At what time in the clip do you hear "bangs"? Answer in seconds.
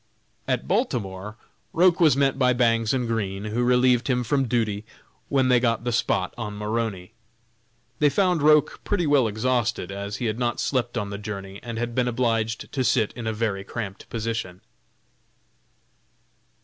2.53-2.91